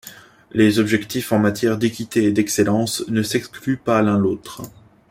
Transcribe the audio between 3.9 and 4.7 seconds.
l'un l'autre.